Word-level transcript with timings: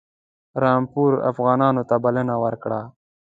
رامپور 0.63 1.11
افغانانو 1.31 1.83
ته 1.89 1.95
بلنه 2.03 2.35
ورکړه. 2.43 2.81